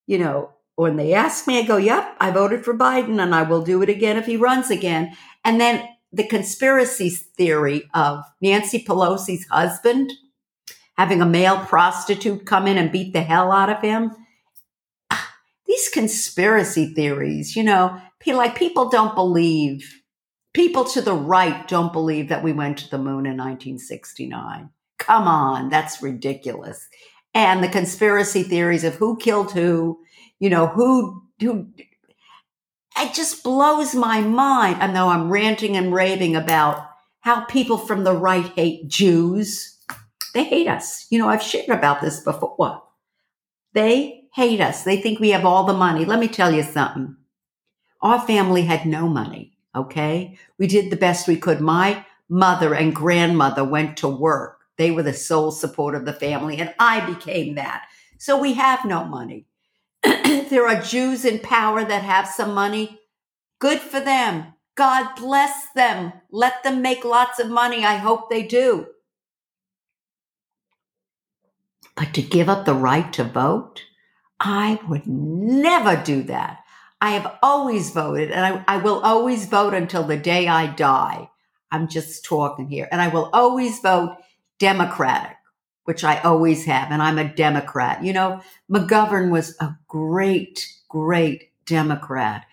you 0.07 0.19
know, 0.19 0.51
when 0.77 0.97
they 0.97 1.15
ask 1.15 1.47
me, 1.47 1.59
I 1.59 1.63
go, 1.63 1.79
"Yep, 1.79 2.17
I 2.21 2.31
voted 2.31 2.63
for 2.63 2.77
Biden, 2.77 3.23
and 3.23 3.35
I 3.35 3.45
will 3.45 3.63
do 3.63 3.81
it 3.81 3.89
again 3.89 4.19
if 4.19 4.27
he 4.27 4.37
runs 4.37 4.71
again." 4.71 5.17
And 5.47 5.59
then 5.59 5.89
the 6.13 6.27
conspiracy 6.27 7.11
theory 7.11 7.89
of 7.95 8.25
Nancy 8.41 8.85
Pelosi's 8.85 9.47
husband 9.47 10.13
having 10.97 11.23
a 11.23 11.27
male 11.27 11.59
prostitute 11.65 12.45
come 12.45 12.67
in 12.67 12.77
and 12.77 12.93
beat 12.93 13.13
the 13.13 13.23
hell 13.23 13.53
out 13.53 13.71
of 13.71 13.81
him. 13.81 14.11
Ah, 15.11 15.35
these 15.67 15.89
conspiracy 15.89 16.93
theories, 16.95 17.57
you 17.57 17.63
know, 17.63 18.01
like 18.27 18.55
people 18.57 18.91
don't 18.91 19.15
believe 19.15 20.01
people 20.53 20.85
to 20.85 21.01
the 21.01 21.15
right 21.15 21.69
don't 21.69 21.93
believe 21.93 22.29
that 22.29 22.43
we 22.43 22.53
went 22.53 22.79
to 22.79 22.91
the 22.91 22.99
moon 22.99 23.27
in 23.27 23.37
1969. 23.37 24.71
Come 24.99 25.29
on, 25.29 25.69
that's 25.71 26.03
ridiculous. 26.03 26.89
And 27.35 27.63
the 27.63 27.69
conspiracy 27.69 28.43
theories 28.43 28.85
of 28.85 28.95
who 28.95 29.17
killed 29.17 29.53
who, 29.53 30.01
you 30.41 30.51
know, 30.51 30.67
who, 30.67 31.23
who, 31.41 31.69
it 32.97 33.15
just 33.15 33.43
blows 33.43 33.95
my 33.95 34.21
mind. 34.21 34.83
I 34.83 34.87
know 34.87 35.09
I'm 35.09 35.31
ranting 35.31 35.77
and 35.77 35.95
raving 35.95 36.37
about 36.37 36.89
how 37.21 37.45
people 37.45 37.79
from 37.79 38.05
the 38.05 38.15
right 38.15 38.47
hate 38.57 38.89
Jews. 38.89 39.79
They 40.35 40.45
hate 40.45 40.69
us. 40.69 41.07
You 41.11 41.19
know, 41.19 41.29
I've 41.29 41.43
shared 41.43 41.69
about 41.69 42.01
this 42.01 42.21
before. 42.21 42.55
What? 42.57 42.85
They 43.73 44.25
hate 44.35 44.61
us. 44.61 44.85
They 44.85 45.01
think 45.01 45.21
we 45.21 45.31
have 45.31 45.45
all 45.45 45.65
the 45.65 45.73
money. 45.73 46.05
Let 46.05 46.21
me 46.21 46.29
tell 46.29 46.53
you 46.53 46.63
something. 46.63 47.17
Our 48.01 48.21
family 48.21 48.63
had 48.63 48.87
no 48.87 49.09
money. 49.09 49.57
Okay. 49.75 50.39
We 50.59 50.67
did 50.67 50.91
the 50.91 50.97
best 50.97 51.29
we 51.29 51.37
could. 51.37 51.61
My 51.61 52.05
mother 52.29 52.75
and 52.75 52.95
grandmother 52.95 53.65
went 53.65 53.97
to 53.99 54.09
work. 54.09 54.59
They 54.79 54.91
were 54.91 55.03
the 55.03 55.13
sole 55.13 55.51
support 55.51 55.95
of 55.95 56.07
the 56.07 56.13
family, 56.13 56.57
and 56.57 56.73
I 56.79 57.05
became 57.05 57.57
that. 57.57 57.85
So 58.19 58.41
we 58.41 58.55
have 58.55 58.85
no 58.85 59.05
money. 59.05 59.47
there 60.49 60.67
are 60.67 60.81
Jews 60.81 61.25
in 61.25 61.39
power 61.41 61.85
that 61.85 62.03
have 62.03 62.29
some 62.29 62.55
money. 62.55 63.01
Good 63.59 63.81
for 63.81 64.01
them. 64.01 64.55
God 64.77 65.15
bless 65.17 65.67
them. 65.75 66.13
Let 66.31 66.63
them 66.63 66.81
make 66.81 67.05
lots 67.05 67.39
of 67.39 67.51
money. 67.51 67.85
I 67.85 67.97
hope 67.97 68.31
they 68.31 68.43
do. 68.43 68.87
But 71.97 72.15
to 72.15 72.23
give 72.23 72.49
up 72.49 72.65
the 72.65 72.75
right 72.75 73.13
to 73.13 73.25
vote, 73.25 73.83
I 74.41 74.81
would 74.89 75.07
never 75.07 76.03
do 76.03 76.23
that. 76.25 76.61
I 77.01 77.11
have 77.11 77.37
always 77.43 77.91
voted 77.91 78.31
and 78.31 78.45
I, 78.45 78.65
I 78.67 78.77
will 78.79 79.01
always 79.01 79.47
vote 79.47 79.75
until 79.75 80.05
the 80.05 80.17
day 80.17 80.49
I 80.49 80.67
die. 80.67 81.31
I'm 81.71 81.89
just 81.89 82.25
talking 82.25 82.69
here. 82.69 82.89
And 82.91 83.01
I 83.01 83.09
will 83.09 83.31
always 83.33 83.81
vote 83.81 84.17
Democratic, 84.59 85.37
which 85.85 86.05
I 86.05 86.21
always 86.21 86.65
have. 86.65 86.91
And 86.91 87.03
I'm 87.03 87.19
a 87.19 87.33
Democrat. 87.33 88.05
You 88.05 88.13
know, 88.13 88.41
McGovern 88.71 89.31
was 89.31 89.57
a 89.61 89.77
great, 89.89 90.67
great 90.89 91.51
Democrat. 91.67 92.45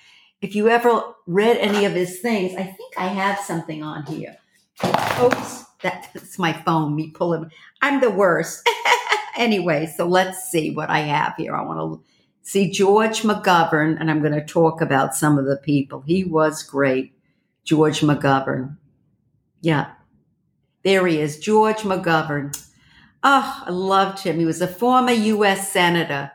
If 0.42 0.56
you 0.56 0.70
ever 0.70 1.02
read 1.26 1.58
any 1.58 1.86
of 1.86 1.94
his 1.94 2.20
things, 2.20 2.54
I 2.54 2.64
think 2.64 2.94
I 2.98 3.08
have 3.08 3.40
something 3.40 3.84
on 3.84 4.06
here. 4.06 4.38
Oops, 5.22 5.66
that's 5.82 6.38
my 6.40 6.54
phone, 6.54 6.96
me 6.96 7.12
pulling. 7.12 7.50
I'm 7.82 8.02
the 8.02 8.12
worst. 8.12 8.68
anyway, 9.36 9.92
so 9.98 10.08
let's 10.08 10.50
see 10.50 10.72
what 10.72 10.90
I 10.90 11.00
have 11.00 11.34
here. 11.38 11.56
I 11.56 11.64
want 11.64 11.80
to 11.80 12.04
see 12.44 12.72
George 12.72 13.24
McGovern, 13.24 14.00
and 14.00 14.10
I'm 14.10 14.22
going 14.22 14.34
to 14.34 14.46
talk 14.46 14.82
about 14.82 15.16
some 15.16 15.38
of 15.38 15.46
the 15.46 15.58
people. 15.58 16.02
He 16.02 16.24
was 16.24 16.64
great, 16.64 17.14
George 17.64 18.02
McGovern. 18.02 18.78
Yeah, 19.62 19.92
there 20.84 21.06
he 21.08 21.20
is, 21.20 21.40
George 21.40 21.80
McGovern. 21.80 22.56
Oh, 23.24 23.64
I 23.66 23.72
loved 23.72 24.20
him. 24.20 24.40
He 24.40 24.46
was 24.46 24.62
a 24.62 24.68
former 24.68 25.12
U.S. 25.12 25.72
Senator, 25.72 26.32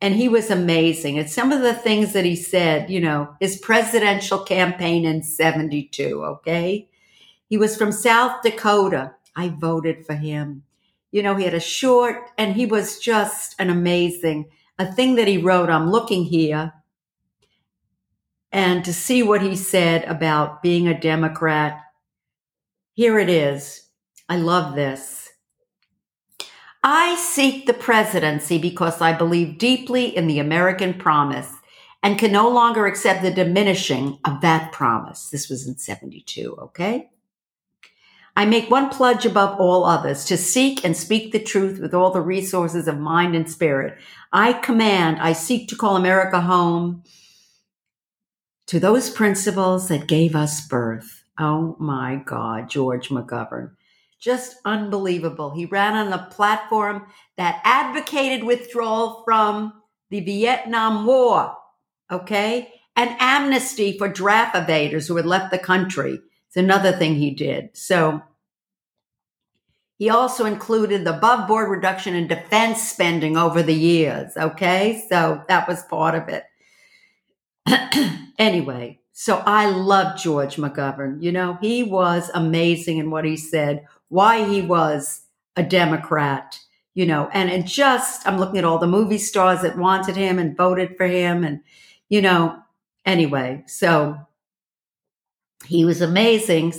and 0.00 0.14
he 0.14 0.28
was 0.28 0.50
amazing. 0.50 1.18
And 1.18 1.28
some 1.28 1.52
of 1.52 1.62
the 1.62 1.74
things 1.74 2.12
that 2.12 2.24
he 2.24 2.36
said, 2.36 2.90
you 2.90 3.00
know, 3.00 3.36
his 3.40 3.58
presidential 3.58 4.40
campaign 4.40 5.04
in 5.04 5.22
72, 5.22 6.24
okay? 6.24 6.88
He 7.48 7.56
was 7.56 7.76
from 7.76 7.92
South 7.92 8.42
Dakota. 8.42 9.14
I 9.36 9.48
voted 9.48 10.06
for 10.06 10.14
him. 10.14 10.64
You 11.12 11.22
know, 11.22 11.36
he 11.36 11.44
had 11.44 11.54
a 11.54 11.60
short, 11.60 12.30
and 12.38 12.54
he 12.54 12.66
was 12.66 12.98
just 12.98 13.54
an 13.58 13.70
amazing 13.70 14.46
a 14.78 14.92
thing 14.92 15.14
that 15.16 15.28
he 15.28 15.38
wrote. 15.38 15.70
I'm 15.70 15.90
looking 15.90 16.24
here 16.24 16.72
and 18.50 18.84
to 18.84 18.92
see 18.92 19.22
what 19.22 19.42
he 19.42 19.56
said 19.56 20.04
about 20.04 20.62
being 20.62 20.88
a 20.88 20.98
Democrat. 20.98 21.80
Here 22.92 23.18
it 23.18 23.28
is. 23.28 23.88
I 24.28 24.36
love 24.36 24.74
this. 24.74 25.23
I 26.86 27.16
seek 27.16 27.64
the 27.64 27.72
presidency 27.72 28.58
because 28.58 29.00
I 29.00 29.14
believe 29.14 29.56
deeply 29.56 30.14
in 30.14 30.26
the 30.26 30.38
American 30.38 30.92
promise 30.92 31.50
and 32.02 32.18
can 32.18 32.30
no 32.30 32.50
longer 32.50 32.86
accept 32.86 33.22
the 33.22 33.30
diminishing 33.30 34.18
of 34.26 34.42
that 34.42 34.70
promise. 34.70 35.30
This 35.30 35.48
was 35.48 35.66
in 35.66 35.78
72, 35.78 36.58
okay? 36.60 37.08
I 38.36 38.44
make 38.44 38.70
one 38.70 38.90
pledge 38.90 39.24
above 39.24 39.58
all 39.58 39.84
others 39.84 40.26
to 40.26 40.36
seek 40.36 40.84
and 40.84 40.94
speak 40.94 41.32
the 41.32 41.42
truth 41.42 41.80
with 41.80 41.94
all 41.94 42.10
the 42.10 42.20
resources 42.20 42.86
of 42.86 42.98
mind 42.98 43.34
and 43.34 43.50
spirit. 43.50 43.96
I 44.30 44.52
command, 44.52 45.20
I 45.20 45.32
seek 45.32 45.68
to 45.68 45.76
call 45.76 45.96
America 45.96 46.42
home 46.42 47.02
to 48.66 48.78
those 48.78 49.08
principles 49.08 49.88
that 49.88 50.06
gave 50.06 50.36
us 50.36 50.66
birth. 50.66 51.24
Oh 51.38 51.76
my 51.78 52.16
God, 52.26 52.68
George 52.68 53.08
McGovern. 53.08 53.70
Just 54.24 54.56
unbelievable. 54.64 55.50
He 55.50 55.66
ran 55.66 55.94
on 55.94 56.10
a 56.10 56.26
platform 56.30 57.08
that 57.36 57.60
advocated 57.62 58.42
withdrawal 58.42 59.22
from 59.22 59.74
the 60.08 60.20
Vietnam 60.20 61.04
War. 61.04 61.54
Okay. 62.10 62.72
and 62.96 63.10
amnesty 63.18 63.98
for 63.98 64.08
draft 64.08 64.54
evaders 64.54 65.08
who 65.08 65.16
had 65.16 65.26
left 65.26 65.50
the 65.50 65.58
country. 65.58 66.20
It's 66.46 66.56
another 66.56 66.92
thing 66.92 67.16
he 67.16 67.34
did. 67.34 67.70
So 67.76 68.22
he 69.98 70.08
also 70.10 70.44
included 70.44 71.04
the 71.04 71.16
above 71.16 71.48
board 71.48 71.70
reduction 71.70 72.14
in 72.14 72.28
defense 72.28 72.80
spending 72.82 73.36
over 73.36 73.62
the 73.62 73.74
years. 73.74 74.36
Okay. 74.36 75.04
So 75.08 75.42
that 75.48 75.66
was 75.68 75.82
part 75.84 76.14
of 76.14 76.28
it. 76.28 76.44
anyway, 78.38 79.00
so 79.16 79.40
I 79.46 79.70
love 79.70 80.18
George 80.18 80.56
McGovern. 80.56 81.22
You 81.22 81.30
know, 81.30 81.56
he 81.60 81.84
was 81.84 82.32
amazing 82.34 82.98
in 82.98 83.12
what 83.12 83.24
he 83.24 83.36
said, 83.36 83.86
why 84.08 84.44
he 84.44 84.60
was 84.60 85.22
a 85.54 85.62
Democrat, 85.62 86.58
you 86.94 87.06
know, 87.06 87.30
and, 87.32 87.48
and 87.48 87.64
just, 87.64 88.26
I'm 88.26 88.38
looking 88.38 88.58
at 88.58 88.64
all 88.64 88.78
the 88.78 88.88
movie 88.88 89.18
stars 89.18 89.62
that 89.62 89.78
wanted 89.78 90.16
him 90.16 90.40
and 90.40 90.56
voted 90.56 90.96
for 90.96 91.06
him. 91.06 91.44
And, 91.44 91.60
you 92.08 92.20
know, 92.20 92.58
anyway, 93.06 93.62
so 93.68 94.18
he 95.64 95.84
was 95.84 96.00
amazing. 96.00 96.74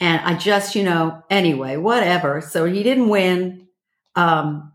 And 0.00 0.22
I 0.22 0.32
just, 0.32 0.74
you 0.74 0.82
know, 0.82 1.22
anyway, 1.28 1.76
whatever. 1.76 2.40
So 2.40 2.64
he 2.64 2.82
didn't 2.84 3.10
win, 3.10 3.68
um, 4.14 4.72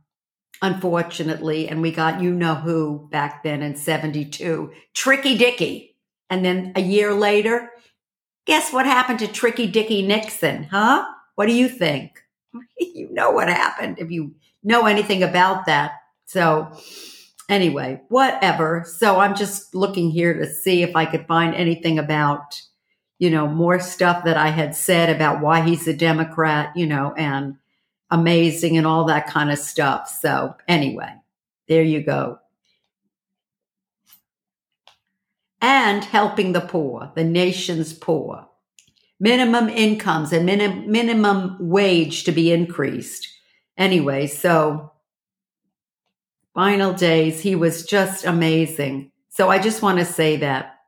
unfortunately. 0.62 1.67
And 1.67 1.81
we 1.81 1.91
got 1.91 2.22
you 2.22 2.31
know 2.31 2.53
who 2.53 3.08
back 3.12 3.41
then 3.41 3.63
in 3.63 3.75
72, 3.75 4.72
Tricky 4.93 5.36
Dicky. 5.36 5.90
And 6.32 6.44
then 6.44 6.72
a 6.76 6.82
year 6.82 7.14
later, 7.14 7.70
guess 8.46 8.74
what 8.74 8.88
happened 8.88 9.20
to 9.20 9.28
Tricky 9.28 9.68
Dicky 9.68 10.02
Nixon? 10.02 10.64
Huh? 10.64 11.06
What 11.36 11.46
do 11.46 11.54
you 11.54 11.70
think? 11.70 12.24
you 12.80 13.08
know 13.12 13.30
what 13.30 13.48
happened 13.48 14.00
if 14.00 14.10
you 14.10 14.34
know 14.64 14.88
anything 14.88 15.22
about 15.22 15.68
that. 15.68 15.92
So, 16.26 16.72
anyway, 17.50 18.02
whatever. 18.10 18.84
So, 18.88 19.20
I'm 19.20 19.36
just 19.36 19.76
looking 19.76 20.10
here 20.10 20.34
to 20.34 20.48
see 20.48 20.82
if 20.82 20.96
I 20.96 21.06
could 21.06 21.28
find 21.28 21.54
anything 21.54 22.00
about 22.00 22.60
you 23.22 23.30
know, 23.30 23.48
more 23.48 23.80
stuff 23.80 24.24
that 24.24 24.36
I 24.36 24.48
had 24.48 24.76
said 24.76 25.16
about 25.16 25.42
why 25.42 25.62
he's 25.62 25.88
a 25.88 25.94
Democrat, 25.94 26.76
you 26.76 26.88
know, 26.88 27.14
and 27.16 27.56
amazing 28.10 28.78
and 28.78 28.88
all 28.88 29.06
that 29.06 29.28
kind 29.28 29.52
of 29.52 29.60
stuff. 29.60 30.10
So, 30.10 30.56
anyway, 30.68 31.14
there 31.68 31.84
you 31.84 32.02
go. 32.02 32.40
And 35.62 36.03
helping 36.03 36.53
the 36.53 36.62
poor, 36.62 37.12
the 37.15 37.24
nation's 37.24 37.94
poor. 37.94 38.48
Minimum 39.20 39.70
incomes 39.70 40.34
and 40.34 40.46
minim- 40.46 40.91
minimum 40.91 41.58
wage 41.60 42.24
to 42.24 42.32
be 42.32 42.51
increased. 42.51 43.27
Anyway, 43.77 44.25
so 44.27 44.91
final 46.56 46.94
days, 46.94 47.41
he 47.41 47.56
was 47.56 47.86
just 47.86 48.25
amazing. 48.25 49.12
So 49.30 49.50
I 49.50 49.60
just 49.60 49.82
want 49.82 50.00
to 50.00 50.06
say 50.06 50.38
that 50.38 50.80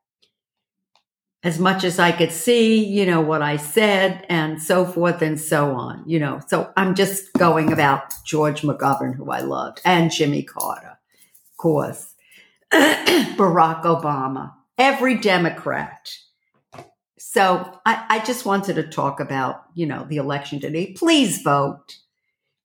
as 1.44 1.60
much 1.60 1.84
as 1.84 2.00
I 2.00 2.12
could 2.14 2.32
see, 2.32 2.84
you 2.84 3.06
know, 3.06 3.20
what 3.20 3.42
I 3.42 3.58
said 3.58 4.26
and 4.30 4.62
so 4.62 4.86
forth 4.86 5.22
and 5.22 5.40
so 5.40 5.76
on, 5.76 6.04
you 6.08 6.18
know. 6.18 6.40
So 6.48 6.72
I'm 6.78 6.96
just 6.96 7.34
going 7.34 7.72
about 7.72 8.14
George 8.26 8.62
McGovern, 8.62 9.16
who 9.16 9.30
I 9.30 9.42
loved, 9.42 9.82
and 9.84 10.10
Jimmy 10.10 10.44
Carter, 10.44 10.98
of 11.52 11.58
course, 11.58 12.14
Barack 12.74 13.84
Obama, 13.84 14.54
every 14.84 15.18
Democrat. 15.18 16.12
So 17.18 17.80
I, 17.86 18.06
I 18.10 18.20
just 18.20 18.46
wanted 18.46 18.76
to 18.76 18.84
talk 18.84 19.20
about, 19.20 19.64
you 19.74 19.86
know, 19.86 20.06
the 20.08 20.18
election 20.18 20.60
today. 20.60 20.94
Please 20.94 21.42
vote. 21.42 21.98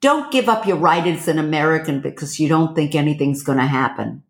Don't 0.01 0.31
give 0.33 0.49
up 0.49 0.67
your 0.67 0.77
right 0.77 1.07
as 1.07 1.29
an 1.29 1.39
American 1.39 2.01
because 2.01 2.39
you 2.39 2.49
don't 2.49 2.75
think 2.75 2.95
anything's 2.95 3.43
going 3.43 3.59
to 3.59 3.67
happen. 3.67 4.23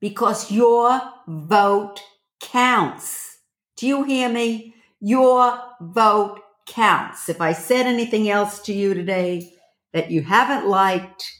because 0.00 0.50
your 0.50 1.00
vote 1.26 2.00
counts. 2.40 3.38
Do 3.76 3.86
you 3.86 4.04
hear 4.04 4.28
me? 4.28 4.74
Your 5.00 5.60
vote 5.80 6.40
counts. 6.66 7.28
If 7.28 7.40
I 7.40 7.52
said 7.52 7.86
anything 7.86 8.28
else 8.28 8.60
to 8.62 8.72
you 8.72 8.94
today 8.94 9.52
that 9.92 10.10
you 10.10 10.22
haven't 10.22 10.68
liked, 10.68 11.30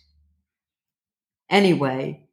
anyway, 1.51 2.28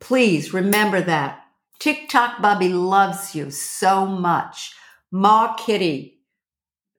please 0.00 0.52
remember 0.52 1.00
that. 1.00 1.42
TikTok 1.78 2.40
Bubby 2.40 2.68
loves 2.68 3.34
you 3.34 3.50
so 3.50 4.06
much. 4.06 4.74
Ma 5.10 5.54
Kitty, 5.54 6.20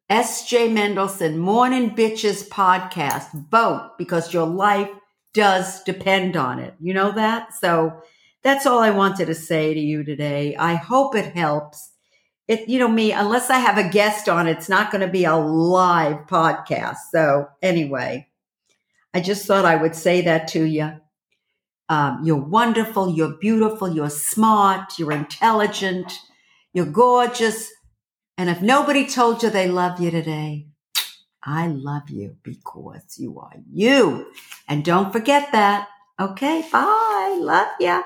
SJ 0.10 0.72
Mendelson, 0.72 1.38
Morning 1.38 1.92
Bitches 1.92 2.48
podcast. 2.48 3.32
Vote 3.50 3.96
because 3.98 4.34
your 4.34 4.46
life 4.46 4.90
does 5.34 5.84
depend 5.84 6.38
on 6.38 6.60
it. 6.60 6.74
You 6.80 6.94
know 6.94 7.12
that? 7.12 7.54
So 7.54 8.02
that's 8.44 8.66
all 8.66 8.80
I 8.80 8.92
wanted 8.92 9.26
to 9.26 9.36
say 9.36 9.74
to 9.74 9.80
you 9.80 10.04
today. 10.04 10.56
I 10.56 10.76
hope 10.76 11.16
it 11.16 11.36
helps. 11.36 11.92
It, 12.48 12.70
you 12.70 12.80
know, 12.80 12.88
me, 12.88 13.12
unless 13.12 13.50
I 13.50 13.60
have 13.60 13.78
a 13.78 13.90
guest 13.90 14.30
on, 14.30 14.48
it's 14.48 14.70
not 14.70 14.90
going 14.90 15.02
to 15.02 15.12
be 15.12 15.26
a 15.26 15.36
live 15.36 16.28
podcast. 16.28 16.96
So, 17.12 17.48
anyway, 17.62 18.30
I 19.14 19.20
just 19.20 19.46
thought 19.46 19.66
I 19.66 19.76
would 19.76 19.96
say 19.96 20.22
that 20.22 20.48
to 20.50 20.64
you. 20.64 20.94
Um, 21.90 22.22
you're 22.24 22.36
wonderful, 22.36 23.10
you're 23.12 23.38
beautiful, 23.38 23.90
you're 23.90 24.10
smart, 24.10 25.00
you're 25.00 25.12
intelligent, 25.14 26.20
you're 26.74 26.86
gorgeous. 26.92 27.72
And 28.38 28.50
if 28.50 28.62
nobody 28.62 29.08
told 29.08 29.42
you 29.44 29.50
they 29.50 29.68
love 29.70 30.00
you 30.00 30.12
today, 30.12 30.68
I 31.44 31.68
love 31.68 32.10
you 32.10 32.36
because 32.44 33.16
you 33.18 33.40
are 33.40 33.56
you. 33.72 34.28
And 34.68 34.84
don't 34.84 35.14
forget 35.14 35.52
that. 35.54 35.88
Okay, 36.20 36.68
bye. 36.72 37.38
Love 37.40 37.70
ya. 37.80 38.04